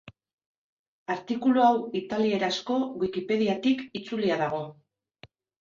[1.15, 4.67] Artikulu hau italierazko wikipediatik itzulia dago.